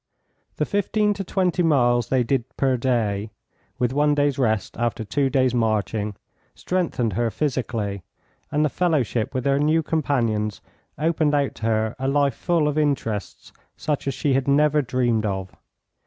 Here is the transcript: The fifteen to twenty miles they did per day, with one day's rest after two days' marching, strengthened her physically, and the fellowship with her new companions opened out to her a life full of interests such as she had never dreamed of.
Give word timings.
The 0.55 0.65
fifteen 0.65 1.13
to 1.13 1.23
twenty 1.23 1.61
miles 1.61 2.09
they 2.09 2.23
did 2.23 2.43
per 2.57 2.75
day, 2.75 3.29
with 3.77 3.93
one 3.93 4.15
day's 4.15 4.39
rest 4.39 4.75
after 4.77 5.03
two 5.03 5.29
days' 5.29 5.53
marching, 5.53 6.15
strengthened 6.55 7.13
her 7.13 7.29
physically, 7.29 8.01
and 8.51 8.65
the 8.65 8.69
fellowship 8.69 9.31
with 9.35 9.45
her 9.45 9.59
new 9.59 9.83
companions 9.83 10.59
opened 10.97 11.35
out 11.35 11.53
to 11.53 11.67
her 11.67 11.95
a 11.99 12.07
life 12.07 12.33
full 12.33 12.67
of 12.67 12.79
interests 12.79 13.53
such 13.77 14.07
as 14.07 14.15
she 14.15 14.33
had 14.33 14.47
never 14.47 14.81
dreamed 14.81 15.27
of. 15.27 15.55